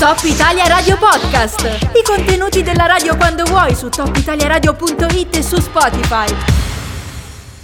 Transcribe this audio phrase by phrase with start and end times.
[0.00, 1.60] Top Italia Radio Podcast.
[1.92, 6.26] I contenuti della radio quando vuoi su topitaliaradio.it e su Spotify.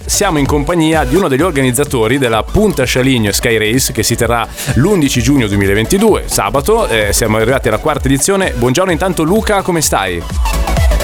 [0.05, 4.47] Siamo in compagnia di uno degli organizzatori della Punta Scialigno Sky Race che si terrà
[4.75, 6.87] l'11 giugno 2022, sabato.
[6.87, 8.51] Eh, siamo arrivati alla quarta edizione.
[8.51, 10.23] Buongiorno intanto Luca, come stai?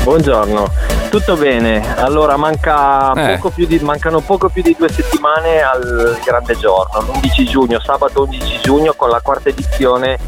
[0.04, 0.70] Buongiorno,
[1.10, 1.96] tutto bene.
[1.98, 3.36] Allora manca Eh.
[3.38, 8.24] poco più di- mancano poco più di due settimane al grande giorno, l'11 giugno, sabato
[8.24, 10.20] 11 giugno con la quarta edizione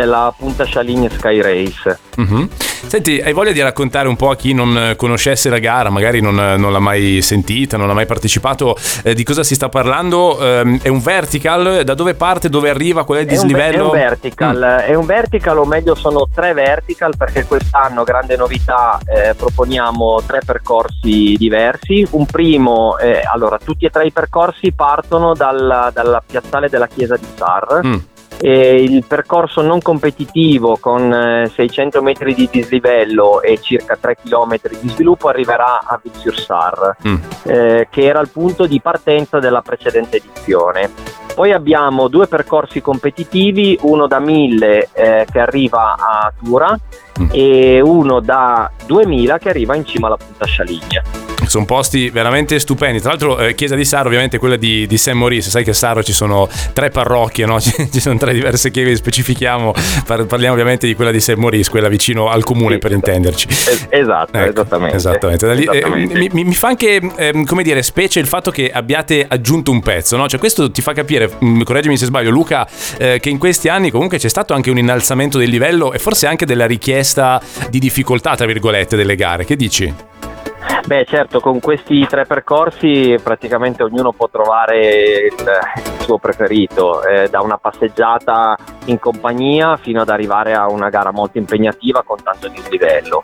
[0.00, 1.98] della Punta Scialigno Sky Race.
[2.16, 2.48] Mhm.
[2.86, 6.20] Senti, hai voglia di raccontare un po' a chi non eh, conoscesse la gara, magari
[6.20, 8.74] non, eh, non l'ha mai sentita, non ha mai partecipato,
[9.04, 10.38] eh, di cosa si sta parlando?
[10.40, 11.82] Ehm, è un vertical?
[11.84, 12.48] Da dove parte?
[12.48, 13.04] Dove arriva?
[13.04, 13.84] Qual è il È un, ve- dislivello?
[13.84, 18.98] è un vertical, è un vertical o meglio sono tre vertical perché quest'anno, grande novità,
[19.04, 22.06] eh, proponiamo tre percorsi diversi.
[22.10, 27.16] Un primo, eh, allora tutti e tre i percorsi partono dal- dalla piazzale della chiesa
[27.16, 27.80] di Sar.
[27.84, 27.94] Mm.
[28.42, 34.56] E il percorso non competitivo con eh, 600 metri di dislivello e circa 3 km
[34.80, 37.14] di sviluppo arriverà a Viziursar, Mm.
[37.44, 40.90] eh, che era il punto di partenza della precedente edizione.
[41.34, 46.76] Poi abbiamo due percorsi competitivi, uno da 1000 eh, che arriva a Tura
[47.20, 47.28] Mm.
[47.32, 51.02] e uno da 2000 che arriva in cima alla Punta Scialigna.
[51.50, 53.00] Sono posti veramente stupendi.
[53.00, 55.50] Tra l'altro, eh, Chiesa di Saro, ovviamente quella di, di Saint Maurice.
[55.50, 57.58] Sai che a Saro ci sono tre parrocchie, no?
[57.60, 58.94] ci, sono tre diverse chiese.
[58.94, 59.72] Specifichiamo,
[60.06, 63.10] par- parliamo ovviamente di quella di Saint Maurice, quella vicino al comune Sì, per esatto.
[63.10, 63.46] intenderci.
[63.48, 64.96] Es- esatto, Ecco, esattamente.
[64.96, 65.54] esattamente.
[65.54, 66.18] Lì, eh, Esattamente.
[66.18, 69.80] mi, mi- mi fa anche, ehm, come dire, specie il fatto che abbiate aggiunto un
[69.80, 70.28] pezzo, no?
[70.28, 72.64] Cioè, questo ti fa capire, mm, correggimi se sbaglio, Luca,
[72.96, 76.28] eh, che in questi anni comunque c'è stato anche un innalzamento del livello e forse
[76.28, 77.40] anche della richiesta
[77.70, 79.44] di difficoltà, tra virgolette, delle gare.
[79.44, 79.92] Che dici?
[80.90, 87.28] Beh, certo, con questi tre percorsi praticamente ognuno può trovare il, il suo preferito, eh,
[87.28, 92.48] da una passeggiata in compagnia fino ad arrivare a una gara molto impegnativa con tanto
[92.48, 93.22] dislivello.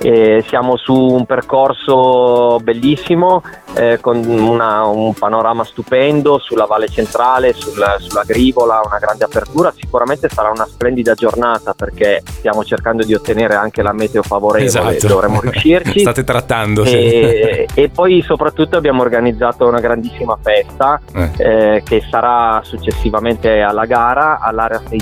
[0.00, 3.42] E siamo su un percorso bellissimo
[3.74, 9.72] eh, con una- un panorama stupendo sulla Valle Centrale, sul- sulla Grivola, una grande apertura.
[9.76, 15.40] Sicuramente sarà una splendida giornata perché stiamo cercando di ottenere anche la meteo favorevole, dovremo
[15.40, 16.00] riuscirci.
[16.00, 16.94] State trattando, sì.
[16.96, 21.30] E, e poi soprattutto abbiamo organizzato una grandissima festa Eh.
[21.36, 25.00] eh, che sarà successivamente alla gara all'area 6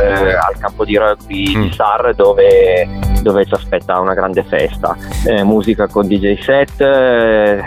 [0.00, 1.62] eh, al campo di rugby Mm.
[1.62, 2.88] di Sar dove,
[3.22, 7.64] dove ci aspetta una grande festa Eh, musica con DJ set eh,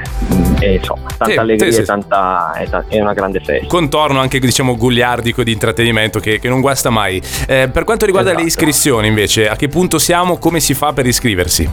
[0.59, 1.86] e insomma tanta Sì, allegria sì, sì.
[1.86, 6.62] tanta ta- e una grande festa contorno anche diciamo goliardico di intrattenimento che, che non
[6.62, 7.22] guasta mai.
[7.47, 8.47] Eh, per quanto riguarda le Esatto.
[8.66, 10.38] iscrizioni invece, a che punto siamo?
[10.38, 11.69] Come si fa per iscriversi?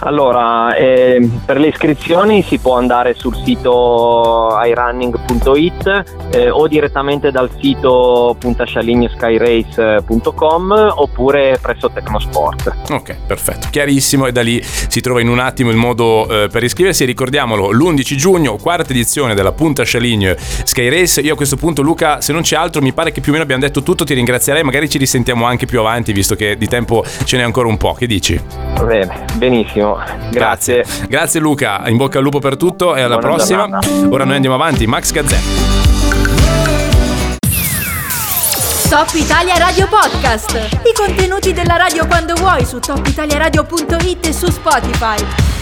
[0.00, 7.48] Allora, ehm, per le iscrizioni si può andare sul sito irunning.it eh, o direttamente dal
[7.60, 12.72] sito puntascialignoskyrace.com oppure presso Tecnosport.
[12.90, 16.62] Ok, perfetto, chiarissimo e da lì si trova in un attimo il modo eh, per
[16.64, 17.04] iscriversi.
[17.04, 21.20] Ricordiamolo, l'11 giugno, quarta edizione della Punta Scialigno Sky Race.
[21.20, 23.44] Io a questo punto Luca, se non c'è altro, mi pare che più o meno
[23.44, 27.04] abbiamo detto tutto, ti ringrazierei, magari ci risentiamo anche più avanti visto che di tempo
[27.24, 27.92] ce n'è ancora un po'.
[27.94, 28.40] Che dici?
[28.84, 29.98] Bene, benissimo,
[30.30, 30.84] grazie.
[31.08, 33.58] Grazie Luca, in bocca al lupo per tutto e alla Buona prossima.
[33.60, 33.88] giornata.
[34.08, 35.38] Ora noi andiamo avanti, Max Gazzè.
[38.88, 40.54] Top Italia Radio Podcast.
[40.84, 45.53] I contenuti della radio quando vuoi su topitaliaradio.it e su Spotify.